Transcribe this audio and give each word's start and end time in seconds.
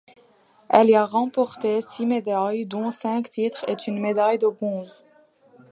Elle 0.69 0.89
y 0.89 0.95
a 0.95 1.05
remporté 1.05 1.79
six 1.83 2.07
médailles 2.07 2.65
dont 2.65 2.89
cinq 2.89 3.29
titres 3.29 3.63
et 3.67 3.75
une 3.87 3.99
médaille 4.01 4.39
de 4.39 4.47
bronze. 4.47 5.03